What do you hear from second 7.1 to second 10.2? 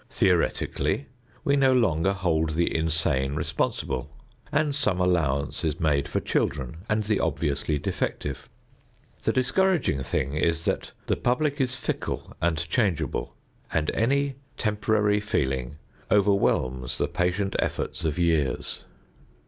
obviously defective. The discouraging